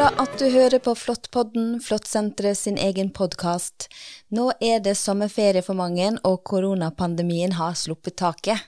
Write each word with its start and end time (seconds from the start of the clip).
bra 0.00 0.08
at 0.16 0.38
du 0.38 0.46
hører 0.48 0.80
på 0.80 0.94
Flåttpodden, 0.96 1.74
Flåttsenteret 1.84 2.56
sin 2.56 2.78
egen 2.80 3.10
podkast. 3.12 3.90
Nå 4.32 4.46
er 4.64 4.78
det 4.80 4.94
sommerferie 4.96 5.60
for 5.66 5.76
mange, 5.76 6.06
og 6.24 6.38
koronapandemien 6.48 7.52
har 7.58 7.76
sluppet 7.76 8.16
taket. 8.22 8.62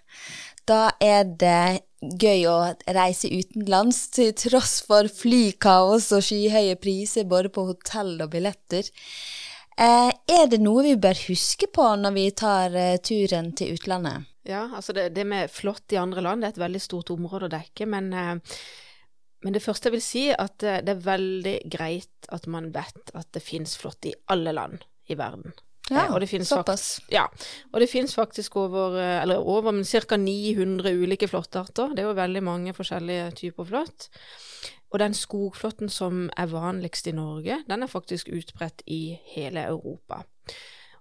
Da 0.68 0.90
er 1.00 1.24
det 1.40 1.86
gøy 2.20 2.44
å 2.50 2.58
reise 2.98 3.32
utenlands, 3.32 4.02
til 4.12 4.34
tross 4.36 4.82
for 4.84 5.08
flykaos 5.08 6.10
og 6.12 6.26
skyhøye 6.26 6.76
priser 6.82 7.24
både 7.30 7.54
på 7.54 7.64
hotell 7.70 8.18
og 8.18 8.34
billetter. 8.36 8.92
Eh, 9.80 10.12
er 10.12 10.46
det 10.52 10.60
noe 10.60 10.84
vi 10.90 10.98
bør 11.00 11.26
huske 11.30 11.72
på 11.72 11.88
når 12.02 12.16
vi 12.18 12.28
tar 12.44 12.76
eh, 12.76 12.98
turen 13.00 13.54
til 13.56 13.72
utlandet? 13.78 14.28
Ja, 14.44 14.66
altså 14.68 14.92
det, 14.92 15.14
det, 15.16 15.24
med 15.24 15.48
flått 15.54 15.96
i 15.96 16.02
andre 16.02 16.28
land 16.28 16.44
det 16.44 16.50
er 16.50 16.58
et 16.58 16.64
veldig 16.68 16.88
stort 16.90 17.14
område 17.14 17.48
å 17.48 17.56
dekke, 17.56 17.88
men, 17.88 18.12
eh, 18.12 18.58
men 19.42 19.52
det 19.54 19.62
første 19.62 19.88
jeg 19.88 19.96
vil 19.96 20.04
si, 20.04 20.24
at 20.30 20.62
eh, 20.62 20.80
det 20.84 20.96
er 20.96 21.04
veldig 21.06 21.56
greit 21.70 22.28
at 22.32 22.46
man 22.46 22.70
vet 22.74 23.12
at 23.14 23.28
det 23.34 23.42
finnes 23.42 23.76
flått 23.76 24.06
i 24.10 24.14
alle 24.32 24.52
land 24.54 24.84
i 25.10 25.14
verden. 25.18 25.52
Ja, 25.90 26.06
Eh, 26.06 26.12
og 26.14 26.20
det 26.20 26.28
såpass. 26.30 27.00
fakt- 27.00 27.12
Ja, 27.12 27.26
og 27.74 27.80
det 27.80 27.90
finnes 27.90 28.14
faktisk 28.14 28.56
over, 28.56 28.96
eh, 28.98 29.22
eller 29.22 29.36
over, 29.42 29.72
men 29.72 29.84
ca. 29.84 30.16
900 30.16 30.92
ulike 30.94 31.28
flåttarter. 31.28 31.90
Det 31.94 31.98
er 31.98 32.08
jo 32.08 32.14
veldig 32.14 32.42
mange 32.42 32.72
forskjellige 32.72 33.34
typer 33.34 33.64
flått. 33.64 34.08
Og 34.92 34.98
den 34.98 35.12
skogflåtten 35.12 35.90
som 35.90 36.30
er 36.36 36.46
vanligst 36.46 37.06
i 37.08 37.12
Norge, 37.12 37.64
den 37.68 37.82
er 37.82 37.88
faktisk 37.88 38.28
utbredt 38.28 38.82
i 38.86 39.18
hele 39.34 39.66
Europa. 39.66 40.22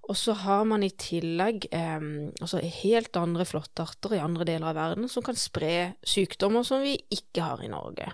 Og 0.10 0.16
så 0.16 0.34
har 0.34 0.64
man 0.66 0.84
i 0.84 0.90
tillegg 0.90 1.68
eh, 1.72 2.00
altså 2.42 2.60
helt 2.64 3.16
andre 3.16 3.46
flåttarter 3.46 4.16
i 4.18 4.20
andre 4.24 4.46
deler 4.46 4.72
av 4.72 4.76
verden 4.76 5.08
som 5.08 5.24
kan 5.24 5.36
spre 5.36 5.94
sykdommer 6.04 6.66
som 6.66 6.82
vi 6.82 6.98
ikke 7.12 7.42
har 7.42 7.62
i 7.64 7.68
Norge. 7.72 8.12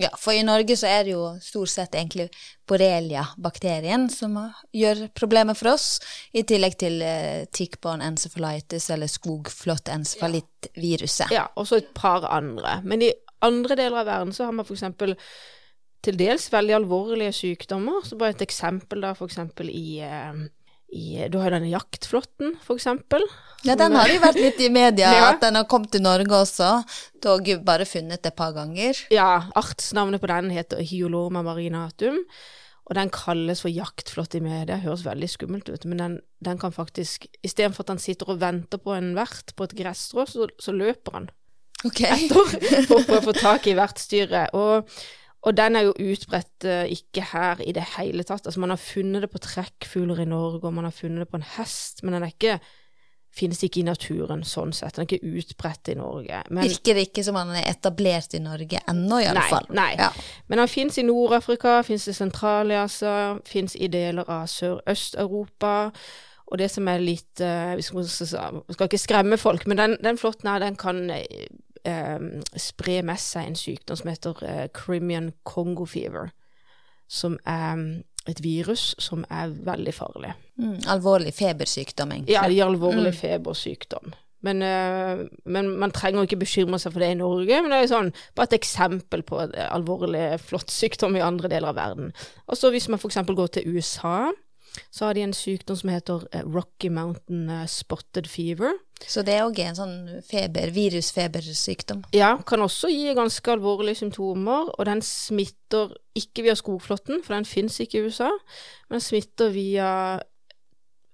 Ja, 0.00 0.08
for 0.16 0.32
i 0.32 0.44
Norge 0.44 0.72
så 0.80 0.88
er 0.88 1.04
det 1.04 1.12
jo 1.12 1.24
stort 1.44 1.68
sett 1.68 1.96
egentlig 1.98 2.30
borrelia-bakterien 2.68 4.06
som 4.12 4.38
gjør 4.72 5.04
problemer 5.12 5.56
for 5.58 5.74
oss, 5.74 5.98
i 6.32 6.44
tillegg 6.48 6.78
til 6.80 7.02
eh, 7.04 7.44
tick-borne 7.52 8.06
encephalitis 8.08 8.88
eller 8.94 9.10
skogflått 9.12 9.92
encephalitt-viruset. 9.92 11.34
Ja, 11.36 11.50
og 11.60 11.68
så 11.68 11.82
et 11.82 11.92
par 11.98 12.24
andre. 12.32 12.78
Men 12.88 13.04
i 13.04 13.12
andre 13.44 13.76
deler 13.76 14.00
av 14.00 14.08
verden 14.08 14.32
så 14.32 14.48
har 14.48 14.56
man 14.56 14.64
f.eks. 14.64 15.18
til 16.02 16.18
dels 16.18 16.48
veldig 16.54 16.78
alvorlige 16.78 17.36
sykdommer. 17.36 18.00
Så 18.08 18.16
bare 18.16 18.32
et 18.32 18.46
eksempel 18.48 19.04
da, 19.04 19.12
f.eks. 19.12 19.42
i, 19.68 20.00
eh, 20.08 20.44
i 20.92 21.26
Du 21.32 21.38
har 21.40 21.48
jo 21.50 21.54
denne 21.56 21.70
jaktflåtten, 21.72 22.56
f.eks. 22.60 22.86
Ja, 23.64 23.76
den 23.78 23.94
har 23.96 24.10
jo 24.10 24.18
vært 24.20 24.40
litt 24.40 24.58
i 24.60 24.68
media, 24.72 25.12
Ja. 25.18 25.28
at 25.32 25.40
den 25.44 25.56
har 25.56 25.64
kommet 25.70 25.92
til 25.94 26.02
Norge 26.04 26.34
også. 26.42 26.70
Dog 27.24 27.48
bare 27.64 27.86
funnet 27.88 28.26
et 28.26 28.36
par 28.36 28.52
ganger. 28.56 28.98
Ja, 29.14 29.46
artsnavnet 29.56 30.20
på 30.20 30.28
den 30.28 30.50
heter 30.52 30.82
Hyoloma 30.84 31.40
marinatum. 31.46 32.18
Og 32.90 32.96
den 32.98 33.12
kalles 33.14 33.60
for 33.62 33.70
jaktflått 33.70 34.34
i 34.36 34.40
media. 34.42 34.76
Høres 34.82 35.04
veldig 35.06 35.28
skummelt 35.30 35.68
ut, 35.70 35.84
men 35.86 36.00
den, 36.02 36.16
den 36.44 36.58
kan 36.58 36.74
faktisk 36.74 37.28
Istedenfor 37.46 37.86
at 37.86 37.92
han 37.94 38.02
sitter 38.02 38.32
og 38.34 38.40
venter 38.42 38.82
på 38.82 38.92
en 38.96 39.12
vert 39.16 39.54
på 39.56 39.64
et 39.68 39.76
gresstrå, 39.78 40.26
så, 40.28 40.48
så 40.60 40.74
løper 40.74 41.14
han 41.20 41.30
Ok. 41.86 42.02
etter 42.04 42.86
for 42.90 43.16
å 43.16 43.22
få 43.24 43.32
tak 43.38 43.64
i 43.70 43.76
vertsdyret. 43.78 44.52
Og, 44.58 44.90
og 45.42 45.56
den 45.58 45.76
er 45.76 45.88
jo 45.88 45.96
utbredt 45.98 46.66
eh, 46.70 46.92
ikke 46.94 47.24
her 47.32 47.62
i 47.66 47.72
det 47.74 47.82
hele 47.96 48.22
tatt. 48.22 48.46
Altså, 48.46 48.60
man 48.62 48.70
har 48.70 48.78
funnet 48.78 49.24
det 49.24 49.30
på 49.32 49.42
trekkfugler 49.42 50.22
i 50.22 50.28
Norge, 50.30 50.66
og 50.68 50.76
man 50.76 50.86
har 50.86 50.94
funnet 50.94 51.24
det 51.24 51.32
på 51.32 51.40
en 51.40 51.50
hest, 51.56 52.04
men 52.04 52.14
den 52.14 52.22
er 52.26 52.34
ikke 52.34 52.60
finnes 53.32 53.62
ikke 53.64 53.80
i 53.80 53.86
naturen 53.86 54.42
sånn 54.44 54.74
sett. 54.76 54.96
Den 54.96 55.06
er 55.06 55.08
ikke 55.08 55.38
utbredt 55.40 55.88
i 55.88 55.96
Norge. 55.96 56.42
Men, 56.50 56.66
Virker 56.68 56.98
det 56.98 57.06
ikke 57.08 57.24
som 57.24 57.38
han 57.40 57.54
er 57.56 57.64
etablert 57.70 58.36
i 58.36 58.42
Norge 58.44 58.82
ennå, 58.92 59.22
i 59.22 59.28
alle 59.30 59.40
Nei, 59.40 59.46
fall. 59.48 59.70
nei. 59.72 59.92
Ja. 59.96 60.10
Men 60.52 60.60
han 60.62 60.70
fins 60.70 61.00
i 61.00 61.06
Nord-Afrika, 61.08 61.78
fins 61.86 62.04
i 62.12 62.16
Sentral-Asia, 62.16 63.38
fins 63.48 63.76
i 63.78 63.88
deler 63.92 64.28
av 64.28 64.44
Sørøst-Europa. 64.52 65.72
Og 66.52 66.60
det 66.60 66.68
som 66.68 66.88
er 66.92 67.00
litt 67.00 67.40
eh, 67.40 67.72
Vi 67.78 67.84
skal, 67.86 68.84
ikke 68.84 69.00
skremme 69.00 69.40
folk, 69.40 69.64
men 69.66 69.80
den, 69.80 69.96
den 70.04 70.20
flåtten 70.20 70.50
her, 70.52 70.60
den 70.60 70.76
kan 70.76 71.06
eh, 71.10 71.48
spre 72.58 73.00
med 73.06 73.20
seg 73.20 73.48
en 73.48 73.58
sykdom 73.58 73.98
som 73.98 74.10
heter 74.12 74.42
eh, 74.46 74.64
Crimean 74.76 75.32
Congo 75.48 75.86
fever. 75.88 76.32
Som 77.10 77.38
er 77.44 77.74
mm, 77.76 78.02
et 78.30 78.42
virus 78.44 78.92
som 79.02 79.24
er 79.30 79.52
veldig 79.66 79.94
farlig. 79.94 80.34
Mm, 80.56 80.78
alvorlig 80.94 81.34
febersykdom, 81.34 82.14
egentlig. 82.14 82.36
Ja, 82.36 82.46
det 82.48 82.60
er 82.60 82.70
alvorlig 82.70 83.14
febersykdom. 83.18 84.14
Men, 84.42 84.62
eh, 84.62 85.26
men 85.44 85.68
man 85.78 85.94
trenger 85.94 86.26
ikke 86.26 86.40
bekymre 86.42 86.78
seg 86.82 86.94
for 86.94 87.02
det 87.02 87.12
i 87.14 87.18
Norge. 87.18 87.58
Men 87.62 87.74
det 87.74 87.82
er 87.82 87.90
sånn, 87.90 88.14
bare 88.38 88.50
et 88.50 88.58
eksempel 88.60 89.26
på 89.26 89.42
alvorlig 89.68 90.40
flåttsykdom 90.42 91.18
i 91.18 91.26
andre 91.26 91.50
deler 91.52 91.70
av 91.70 91.78
verden. 91.78 92.14
Og 92.48 92.58
så 92.58 92.72
hvis 92.74 92.88
man 92.90 93.02
f.eks. 93.02 93.22
går 93.28 93.52
til 93.54 93.76
USA, 93.76 94.30
så 94.90 95.06
har 95.06 95.16
de 95.16 95.26
en 95.26 95.36
sykdom 95.36 95.78
som 95.78 95.92
heter 95.92 96.24
eh, 96.32 96.46
Rocky 96.46 96.90
Mountain 96.92 97.50
eh, 97.50 97.66
Spotted 97.70 98.28
Fever. 98.30 98.78
Så 99.02 99.24
det 99.26 99.34
er 99.34 99.46
òg 99.46 99.58
en 99.58 99.78
sånn 99.78 99.94
feber, 100.26 100.70
virusfebersykdom. 100.74 102.04
Ja, 102.14 102.36
kan 102.46 102.62
også 102.62 102.90
gi 102.92 103.14
ganske 103.18 103.54
alvorlige 103.54 104.02
symptomer, 104.04 104.70
og 104.70 104.86
den 104.86 105.02
smitter 105.02 105.96
ikke 106.18 106.46
via 106.46 106.54
skogflåtten, 106.58 107.24
for 107.24 107.34
den 107.34 107.48
fins 107.48 107.80
ikke 107.82 107.98
i 107.98 108.04
USA, 108.06 108.30
men 108.86 109.00
den 109.00 109.06
smitter 109.08 109.50
via 109.54 109.88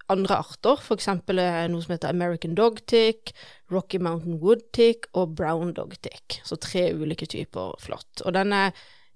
andre 0.09 0.39
arter, 0.41 0.81
eksempel 0.93 1.41
eh, 1.41 1.65
noe 1.69 1.85
som 1.85 1.95
heter 1.95 2.13
American 2.13 2.55
Dog 2.57 2.81
Tick, 2.89 3.33
Rocky 3.73 3.99
Mountain 4.01 4.39
Wood 4.41 4.69
Tick 4.73 5.05
og 5.13 5.35
Brown 5.37 5.73
Dog 5.77 5.93
Tick. 6.01 6.39
Så 6.45 6.57
tre 6.61 6.89
ulike 6.97 7.29
typer 7.29 7.75
flått. 7.81 8.23
Og 8.25 8.33
den 8.37 8.53
er 8.55 8.73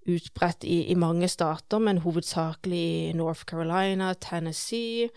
utbredt 0.07 0.63
i, 0.63 0.83
i 0.91 0.95
mange 0.99 1.27
stater, 1.27 1.79
men 1.79 2.01
hovedsakelig 2.03 2.83
i 3.09 3.13
North 3.17 3.45
Carolina, 3.49 4.13
Tennessee, 4.13 5.09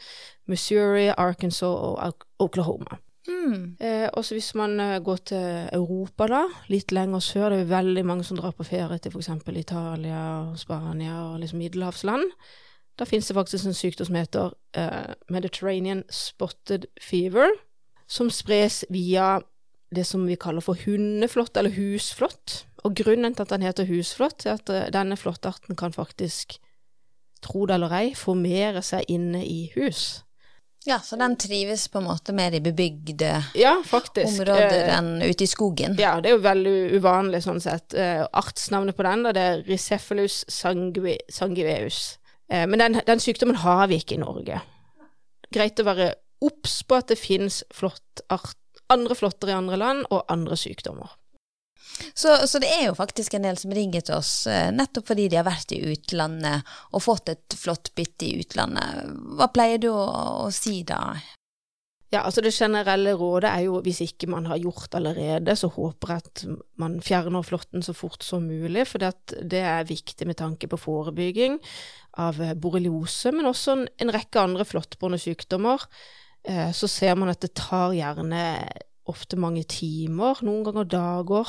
Missouri, 0.47 1.09
Arkansas 1.09 1.63
og 1.63 2.27
Oklahoma. 2.39 3.01
Mm. 3.29 3.77
Eh, 3.81 4.09
også 4.13 4.35
hvis 4.35 4.55
man 4.55 4.81
eh, 4.81 5.01
går 5.03 5.17
til 5.17 5.69
Europa, 5.73 6.27
da, 6.31 6.45
litt 6.71 6.93
lenger 6.95 7.23
sør, 7.25 7.49
det 7.51 7.65
er 7.65 7.73
veldig 7.73 8.05
mange 8.07 8.25
som 8.25 8.39
drar 8.39 8.55
på 8.55 8.67
ferie 8.67 8.99
til 9.03 9.15
f.eks. 9.15 9.31
Italia, 9.51 10.21
Spania 10.57 11.17
og 11.33 11.41
liksom 11.43 11.59
middelhavsland. 11.59 12.31
Da 12.99 13.05
finnes 13.05 13.27
det 13.27 13.37
faktisk 13.37 13.67
en 13.67 13.77
sykdom 13.77 14.09
som 14.09 14.21
heter 14.21 14.55
eh, 14.79 15.13
Mediterranean 15.29 16.05
spotted 16.11 16.87
fever, 17.03 17.51
som 18.09 18.31
spres 18.31 18.85
via 18.91 19.41
det 19.95 20.07
som 20.07 20.27
vi 20.27 20.39
kaller 20.39 20.65
for 20.65 20.79
hundeflått, 20.87 21.57
eller 21.57 21.75
husflått. 21.77 22.65
Og 22.87 22.95
grunnen 22.95 23.35
til 23.35 23.47
at 23.47 23.55
den 23.55 23.67
heter 23.67 23.89
husflått, 23.91 24.47
er 24.47 24.61
at 24.61 24.71
eh, 24.71 24.87
denne 24.95 25.19
flåttarten 25.19 25.79
kan 25.79 25.95
faktisk, 25.97 26.59
tro 27.45 27.67
det 27.69 27.77
eller 27.77 27.93
ei, 27.93 28.07
formere 28.17 28.81
seg 28.87 29.11
inne 29.13 29.43
i 29.45 29.67
hus. 29.75 30.23
Ja, 30.87 31.01
så 31.03 31.17
den 31.19 31.35
trives 31.37 31.89
på 31.91 31.99
en 31.99 32.07
måte 32.07 32.33
mer 32.37 32.55
i 32.55 32.61
bebygde 32.63 33.33
Ja, 33.59 33.73
områder 33.83 34.77
Eh, 34.77 34.93
enn 34.95 35.23
ute 35.23 35.45
i 35.45 35.49
skogen. 35.51 35.97
Ja, 35.99 36.15
det 36.23 36.31
er 36.31 36.37
jo 36.37 36.45
veldig 36.45 36.75
uvanlig 36.95 37.43
sånn 37.43 37.59
sett. 37.63 37.95
Eh, 37.99 38.23
artsnavnet 38.23 38.97
på 38.97 39.03
den 39.07 39.27
det 39.27 39.43
er 39.43 39.65
Ricephalus 39.67 40.45
sangui, 40.53 41.17
sanguiveus. 41.33 42.21
Eh, 42.49 42.69
men 42.71 42.79
den, 42.79 43.01
den 43.07 43.23
sykdommen 43.23 43.59
har 43.65 43.89
vi 43.91 43.99
ikke 43.99 44.15
i 44.15 44.23
Norge. 44.23 44.61
Greit 45.51 45.83
å 45.83 45.89
være 45.89 46.13
obs 46.47 46.79
på 46.87 47.01
at 47.01 47.11
det 47.11 47.19
finnes 47.19 47.65
flott 47.75 48.23
art, 48.31 48.59
andre 48.93 49.19
flåtter 49.19 49.51
i 49.51 49.59
andre 49.59 49.81
land, 49.83 50.07
og 50.15 50.23
andre 50.31 50.59
sykdommer. 50.61 51.19
Så, 52.15 52.33
så 52.49 52.61
det 52.61 52.69
er 52.75 52.89
jo 52.89 52.97
faktisk 52.99 53.37
en 53.37 53.47
del 53.47 53.59
som 53.61 53.73
ringer 53.73 54.05
til 54.05 54.19
oss 54.19 54.47
eh, 54.51 54.69
nettopp 54.75 55.13
fordi 55.13 55.31
de 55.33 55.39
har 55.41 55.47
vært 55.47 55.73
i 55.73 55.81
utlandet 55.93 56.77
og 56.93 57.05
fått 57.05 57.33
et 57.33 57.57
flott 57.57 57.93
bytte 57.97 58.29
i 58.29 58.37
utlandet. 58.43 59.17
Hva 59.39 59.49
pleier 59.53 59.81
du 59.81 59.89
å, 59.93 60.05
å 60.47 60.53
si 60.55 60.83
da? 60.87 61.17
Ja, 62.15 62.23
altså 62.23 62.41
det 62.45 62.55
generelle 62.55 63.17
rådet 63.19 63.51
er 63.51 63.65
jo, 63.67 63.81
hvis 63.83 63.99
ikke 64.05 64.28
man 64.31 64.47
har 64.47 64.61
gjort 64.63 64.95
allerede, 64.95 65.57
så 65.59 65.69
håper 65.75 66.13
jeg 66.13 66.23
at 66.23 66.45
man 66.78 67.01
fjerner 67.03 67.43
flåtten 67.45 67.83
så 67.83 67.97
fort 67.99 68.22
som 68.22 68.47
mulig, 68.47 68.84
for 68.87 69.03
det 69.03 69.63
er 69.63 69.89
viktig 69.89 70.29
med 70.29 70.39
tanke 70.39 70.71
på 70.71 70.79
forebygging 70.79 71.59
av 72.22 72.39
eh, 72.41 72.55
borreliose, 72.55 73.34
men 73.34 73.51
også 73.51 73.75
en, 73.83 74.15
rekke 74.15 74.45
andre 74.45 74.65
flåttbårne 74.69 75.19
sykdommer. 75.21 75.83
Eh, 76.47 76.71
så 76.71 76.89
ser 76.89 77.19
man 77.19 77.33
at 77.33 77.43
det 77.43 77.57
tar 77.59 77.97
gjerne 77.97 78.45
ofte 79.09 79.37
mange 79.39 79.65
timer, 79.69 80.41
noen 80.43 80.65
ganger 80.67 80.85
dager, 80.91 81.47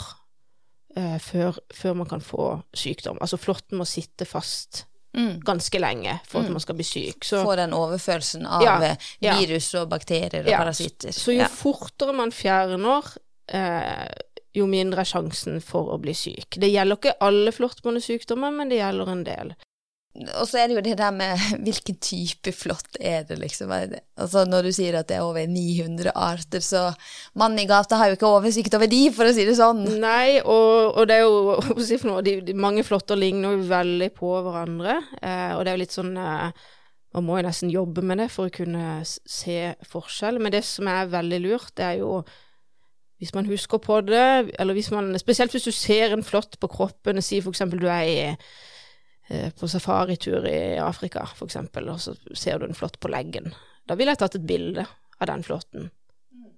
eh, 0.96 1.18
før, 1.20 1.58
før 1.74 1.96
man 1.96 2.08
kan 2.08 2.22
få 2.22 2.62
sykdom. 2.76 3.18
Altså 3.22 3.38
flåtten 3.42 3.78
må 3.80 3.86
sitte 3.86 4.26
fast 4.26 4.86
Mm. 5.18 5.40
ganske 5.42 5.80
lenge 5.80 6.20
for 6.28 6.42
at 6.42 6.48
Mm. 6.48 6.52
man 6.54 6.60
skal 6.60 6.76
bli 6.76 6.84
syk. 6.84 7.24
Så 7.24 7.44
Få 7.44 7.56
den 7.56 7.72
overfølelsen 7.74 8.46
av 8.46 8.62
Ja, 8.62 8.82
eh, 8.84 8.96
ja. 9.22 9.34
virus 9.40 9.74
og 9.76 9.90
bakterier 9.90 10.44
og 10.44 10.48
Ja, 10.52 10.58
parasitter. 10.60 11.10
Så 11.10 11.34
jo 11.36 11.44
fortere 11.46 12.14
man 12.14 12.30
fjerner, 12.30 13.04
eh, 13.50 14.08
jo 14.54 14.66
mindre 14.68 15.00
er 15.00 15.06
sjansen 15.06 15.60
for 15.64 15.88
å 15.98 16.00
bli 16.02 16.14
syk. 16.14 16.60
Det 16.60 16.70
gjelder 16.72 16.98
ikke 16.98 17.16
alle 17.22 17.52
flåttbåndesykdommer, 17.52 18.54
men 18.54 18.70
det 18.70 18.78
gjelder 18.80 19.08
en 19.10 19.24
del. 19.24 19.56
Og 20.26 20.48
så 20.50 20.60
er 20.60 20.70
det 20.70 20.78
jo 20.78 20.84
det 20.86 20.96
der 21.00 21.14
med 21.14 21.42
hvilken 21.66 21.98
type 22.02 22.54
flått 22.56 22.98
er 23.00 23.26
det, 23.28 23.38
liksom. 23.42 23.74
Altså 24.18 24.46
Når 24.50 24.68
du 24.68 24.72
sier 24.76 24.98
at 25.00 25.10
det 25.10 25.20
er 25.20 25.26
over 25.26 25.46
900 25.50 26.14
arter, 26.16 26.64
så 26.64 26.88
mannen 27.38 27.62
i 27.64 27.68
gata 27.70 28.00
har 28.00 28.12
jo 28.12 28.18
ikke 28.18 28.32
oversikt 28.40 28.78
over 28.78 28.90
de, 28.92 29.04
for 29.14 29.30
å 29.30 29.36
si 29.36 29.46
det 29.48 29.58
sånn. 29.60 29.84
Nei, 30.02 30.40
og, 30.42 30.98
og 30.98 31.10
det 31.10 31.20
er 31.20 31.28
jo 31.28 31.78
si 31.88 32.00
noe, 32.08 32.24
de, 32.26 32.40
de, 32.48 32.58
mange 32.58 32.86
flåtter 32.88 33.20
ligner 33.20 33.58
jo 33.58 33.70
veldig 33.70 34.10
på 34.18 34.34
hverandre, 34.48 34.98
eh, 35.22 35.54
og 35.54 35.64
det 35.64 35.72
er 35.72 35.78
jo 35.78 35.84
litt 35.86 35.96
sånn 36.00 36.18
eh, 36.18 36.66
man 37.18 37.26
må 37.26 37.38
jo 37.40 37.48
nesten 37.48 37.72
jobbe 37.74 38.04
med 38.06 38.20
det 38.22 38.28
for 38.30 38.50
å 38.50 38.54
kunne 38.54 39.00
se 39.08 39.72
forskjell. 39.90 40.38
Men 40.44 40.54
det 40.54 40.62
som 40.68 40.90
er 40.92 41.10
veldig 41.10 41.40
lurt, 41.42 41.72
det 41.80 41.86
er 41.88 42.02
jo 42.02 42.20
hvis 43.18 43.34
man 43.34 43.48
husker 43.50 43.82
på 43.82 44.02
det, 44.06 44.52
eller 44.60 44.78
hvis 44.78 44.92
man 44.94 45.16
Spesielt 45.18 45.54
hvis 45.56 45.66
du 45.66 45.74
ser 45.74 46.14
en 46.14 46.26
flått 46.26 46.60
på 46.62 46.70
kroppen, 46.70 47.22
si 47.26 47.40
f.eks. 47.42 47.64
du 47.74 47.88
er 47.90 48.04
i, 48.06 48.18
på 49.28 49.68
safaritur 49.68 50.46
i 50.48 50.78
Afrika, 50.80 51.26
f.eks., 51.36 51.58
og 51.60 52.00
så 52.00 52.14
ser 52.32 52.60
du 52.60 52.68
en 52.68 52.78
flått 52.78 53.00
på 53.04 53.12
leggen. 53.12 53.52
Da 53.88 53.98
ville 54.00 54.14
jeg 54.14 54.22
tatt 54.22 54.38
et 54.40 54.48
bilde 54.48 54.86
av 55.20 55.30
den 55.30 55.44
flåtten. 55.44 55.90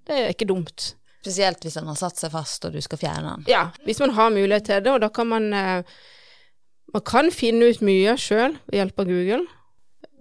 Det 0.06 0.16
er 0.16 0.34
ikke 0.34 0.48
dumt. 0.50 0.94
Spesielt 1.20 1.66
hvis 1.66 1.76
den 1.76 1.90
har 1.90 1.98
satt 2.00 2.20
seg 2.20 2.32
fast 2.32 2.64
og 2.66 2.76
du 2.76 2.80
skal 2.84 3.02
fjerne 3.02 3.36
den. 3.36 3.46
Ja, 3.52 3.68
hvis 3.86 4.00
man 4.00 4.16
har 4.16 4.32
mulighet 4.34 4.70
til 4.70 4.84
det, 4.86 4.94
og 4.94 5.04
da 5.04 5.12
kan 5.14 5.30
man 5.30 5.54
eh, 5.54 5.84
Man 6.90 7.04
kan 7.06 7.28
finne 7.30 7.68
ut 7.70 7.84
mye 7.86 8.16
sjøl 8.18 8.56
ved 8.66 8.80
hjelp 8.80 9.02
av 9.04 9.06
Google. 9.06 9.44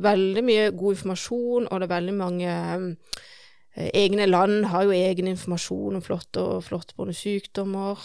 Veldig 0.04 0.42
mye 0.44 0.66
god 0.76 0.98
informasjon, 0.98 1.64
og 1.64 1.80
det 1.80 1.86
er 1.86 1.92
veldig 1.94 2.14
mange 2.18 2.50
eh, 2.50 3.86
egne 3.96 4.26
land 4.28 4.66
har 4.68 4.84
jo 4.84 4.92
egen 4.92 5.30
informasjon 5.32 5.96
om 5.96 6.04
flått 6.04 6.36
og 6.36 6.66
flåttbårne 6.66 7.16
sykdommer. 7.16 8.04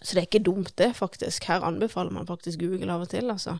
Så 0.00 0.14
det 0.14 0.22
er 0.22 0.28
ikke 0.28 0.44
dumt, 0.44 0.72
det, 0.80 0.94
faktisk. 0.96 1.44
Her 1.50 1.66
anbefaler 1.66 2.14
man 2.14 2.28
faktisk 2.28 2.62
Google 2.62 2.92
av 2.92 3.04
og 3.04 3.12
til, 3.12 3.30
altså. 3.30 3.58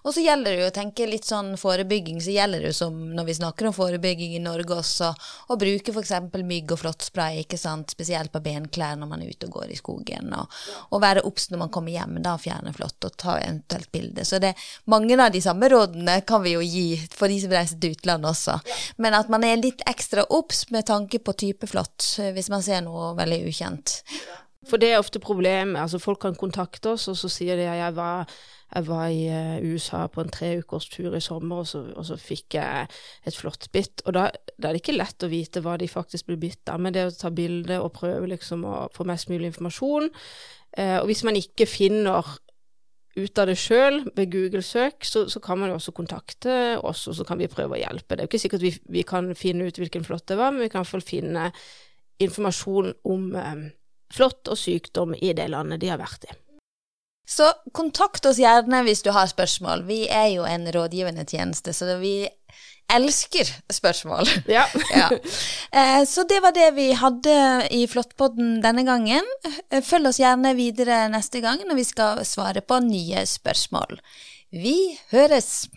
Og 0.00 0.14
så 0.14 0.22
gjelder 0.24 0.54
det 0.54 0.62
jo 0.62 0.68
å 0.70 0.74
tenke 0.74 1.06
litt 1.08 1.26
sånn 1.28 1.50
forebygging, 1.60 2.20
så 2.24 2.32
gjelder 2.32 2.62
det 2.62 2.70
jo 2.70 2.76
som 2.78 2.94
når 3.16 3.26
vi 3.28 3.36
snakker 3.36 3.68
om 3.68 3.74
forebygging 3.76 4.32
i 4.36 4.42
Norge 4.42 4.78
også, 4.78 5.10
å 5.52 5.56
bruke 5.60 5.92
f.eks. 5.92 6.14
mygg- 6.40 6.72
og 6.72 6.80
flåttspray, 6.80 7.42
ikke 7.42 7.58
sant, 7.60 7.92
spesielt 7.92 8.32
på 8.32 8.40
benklær 8.44 8.96
når 8.96 9.10
man 9.10 9.24
er 9.24 9.34
ute 9.34 9.50
og 9.50 9.58
går 9.58 9.74
i 9.74 9.78
skogen, 9.80 10.32
og, 10.36 10.60
og 10.88 11.04
være 11.04 11.24
obs 11.28 11.50
når 11.52 11.64
man 11.66 11.72
kommer 11.74 11.92
hjem, 11.92 12.16
da 12.24 12.36
fjerne 12.40 12.72
flått 12.76 13.10
og 13.10 13.16
ta 13.20 13.36
eventuelt 13.42 13.92
bilde. 13.92 14.24
Så 14.24 14.40
det, 14.40 14.54
mange 14.88 15.18
av 15.20 15.34
de 15.34 15.44
samme 15.44 15.68
rådene 15.68 16.20
kan 16.24 16.44
vi 16.46 16.56
jo 16.56 16.64
gi 16.64 16.86
for 17.12 17.28
de 17.28 17.40
som 17.42 17.52
reiser 17.52 17.80
til 17.82 17.98
utlandet 17.98 18.32
også, 18.32 18.56
men 19.04 19.18
at 19.18 19.28
man 19.32 19.44
er 19.44 19.60
litt 19.60 19.84
ekstra 19.90 20.24
obs 20.32 20.70
med 20.72 20.88
tanke 20.88 21.20
på 21.20 21.36
type 21.44 21.68
flått, 21.68 22.14
hvis 22.32 22.48
man 22.52 22.64
ser 22.64 22.86
noe 22.86 23.12
veldig 23.20 23.44
ukjent. 23.52 24.00
For 24.68 24.80
det 24.80 24.92
er 24.92 25.00
ofte 25.00 25.22
problemet. 25.22 25.80
Altså, 25.80 25.98
folk 25.98 26.20
kan 26.20 26.36
kontakte 26.36 26.92
oss, 26.92 27.08
og 27.08 27.16
så 27.16 27.30
sier 27.32 27.56
de 27.56 27.68
at 27.68 27.78
jeg 27.80 27.96
var 27.96 28.32
jeg 28.70 28.86
var 28.86 29.06
i 29.10 29.24
uh, 29.26 29.72
USA 29.72 30.04
på 30.06 30.22
en 30.22 30.30
treukers 30.30 30.86
tur 30.92 31.14
i 31.16 31.22
sommer, 31.22 31.62
og 31.62 31.66
så, 31.66 31.80
og 31.96 32.04
så 32.06 32.16
fikk 32.20 32.54
jeg 32.54 32.86
et 33.26 33.36
flott 33.36 33.66
bitt. 33.74 34.04
Og 34.06 34.14
da, 34.14 34.28
da, 34.56 34.68
er 34.68 34.76
det 34.76 34.82
ikke 34.84 34.94
lett 34.94 35.26
å 35.26 35.30
vite 35.30 35.62
hva 35.64 35.74
de 35.80 35.88
faktisk 35.90 36.28
blir 36.28 36.38
bitt 36.38 36.70
av, 36.70 36.78
men 36.82 36.94
det 36.94 37.08
å 37.08 37.16
ta 37.16 37.32
bilde 37.34 37.80
og 37.82 37.96
prøve 37.96 38.30
liksom 38.30 38.62
å 38.68 38.76
få 38.94 39.06
mest 39.10 39.30
mulig 39.32 39.50
informasjon. 39.50 40.06
Eh, 40.78 41.00
og 41.00 41.10
hvis 41.10 41.24
man 41.26 41.40
ikke 41.40 41.66
finner 41.66 42.30
ut 43.18 43.42
av 43.42 43.50
det 43.50 43.58
sjøl 43.58 44.04
ved 44.14 44.30
Google-søk, 44.30 45.02
så, 45.02 45.24
så, 45.26 45.42
kan 45.42 45.58
man 45.58 45.72
jo 45.72 45.80
også 45.80 45.96
kontakte 45.96 46.54
oss, 46.78 47.08
og 47.10 47.18
så 47.18 47.26
kan 47.26 47.42
vi 47.42 47.50
prøve 47.50 47.74
å 47.74 47.82
hjelpe. 47.82 48.14
Det 48.14 48.22
er 48.22 48.28
jo 48.28 48.30
ikke 48.30 48.44
sikkert 48.44 48.66
vi, 48.68 48.74
vi 49.00 49.06
kan 49.08 49.34
finne 49.34 49.66
ut 49.66 49.82
hvilken 49.82 50.06
flått 50.06 50.28
det 50.30 50.38
var, 50.38 50.54
men 50.54 50.62
vi 50.62 50.70
kan 50.70 50.78
i 50.78 50.84
hvert 50.84 50.94
fall 50.94 51.08
finne 51.10 51.50
informasjon 52.22 52.94
om 53.10 53.30
um, 53.34 53.66
flått 54.12 54.48
og 54.50 54.58
sykdom 54.58 55.14
i 55.14 55.32
det 55.36 55.48
landet 55.52 55.82
de 55.82 55.90
har 55.92 56.00
vært 56.00 56.28
i. 56.28 56.36
Så 57.30 57.46
kontakt 57.76 58.26
oss 58.26 58.40
gjerne 58.42 58.82
hvis 58.82 59.04
du 59.06 59.12
har 59.14 59.30
spørsmål. 59.30 59.84
Vi 59.86 60.02
er 60.10 60.32
jo 60.32 60.46
en 60.48 60.66
rådgivende 60.74 61.22
tjeneste, 61.30 61.72
så 61.76 61.94
vi 62.00 62.26
elsker 62.90 63.52
spørsmål. 63.70 64.28
Ja. 64.56 64.64
ja. 65.00 65.08
Eh, 65.70 66.02
så 66.10 66.24
det 66.28 66.40
var 66.42 66.54
det 66.56 66.72
vi 66.74 66.90
hadde 66.98 67.34
i 67.70 67.84
Flåttpodden 67.86 68.58
denne 68.64 68.82
gangen. 68.88 69.26
Følg 69.86 70.10
oss 70.10 70.18
gjerne 70.22 70.56
videre 70.58 71.04
neste 71.12 71.42
gang 71.44 71.62
når 71.68 71.78
vi 71.78 71.86
skal 71.86 72.24
svare 72.26 72.64
på 72.66 72.82
nye 72.82 73.22
spørsmål. 73.26 74.00
Vi 74.50 74.76
høres! 75.14 75.68